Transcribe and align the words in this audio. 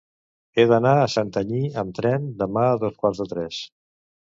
He 0.55 0.63
d'anar 0.71 0.93
a 1.01 1.11
Santanyí 1.15 1.61
amb 1.83 1.95
tren 2.01 2.27
demà 2.41 2.65
a 2.73 2.83
dos 2.87 2.99
quarts 3.05 3.25
de 3.25 3.31
tres. 3.37 3.63